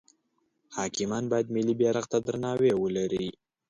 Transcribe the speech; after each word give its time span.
حاکمان 0.77 1.23
باید 1.31 1.47
ملی 1.55 1.73
بیرغ 1.79 2.05
ته 2.11 2.17
درناوی 2.25 2.69
ولری. 2.77 3.27